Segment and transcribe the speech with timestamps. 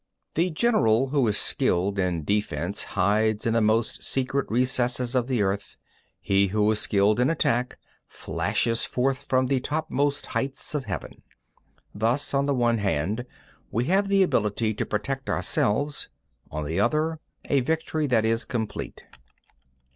[0.31, 0.31] 7.
[0.33, 5.43] The general who is skilled in defence hides in the most secret recesses of the
[5.43, 5.77] earth;
[6.19, 7.77] he who is skilled in attack
[8.07, 11.21] flashes forth from the topmost heights of heaven.
[11.93, 13.27] Thus on the one hand
[13.69, 16.09] we have ability to protect ourselves;
[16.49, 19.03] on the other, a victory that is complete.